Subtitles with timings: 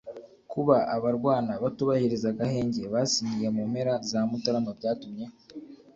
[0.51, 5.25] Kuba abarwana batubahiriza agahenge basinyiye mu mpera za Mutarama byatumye